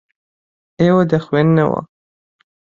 [0.79, 1.81] ئێوە دەخوێننەوە.